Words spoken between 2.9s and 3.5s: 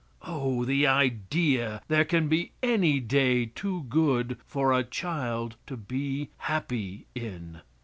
day